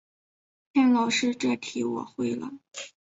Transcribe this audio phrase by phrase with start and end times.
[0.71, 2.49] 骗老师这题我会了